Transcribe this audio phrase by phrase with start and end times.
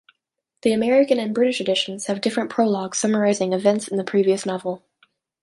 [0.63, 4.81] The American and British editions have different prologues summarizing events in the previous novel.